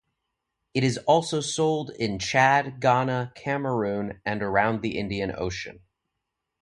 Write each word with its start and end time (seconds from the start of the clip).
It 0.73 0.83
is 0.83 0.97
also 1.05 1.41
sold 1.41 1.91
in 1.91 2.17
Chad, 2.17 2.79
Ghana, 2.81 3.33
Cameroon 3.35 4.19
and 4.25 4.41
around 4.41 4.81
the 4.81 4.97
Indian 4.97 5.31
Ocean. 5.37 5.81